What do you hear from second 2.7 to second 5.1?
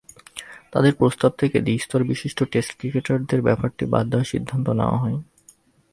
ক্রিকেটের ব্যাপারটি বাদ দেওয়ার সিদ্ধান্ত নেওয়া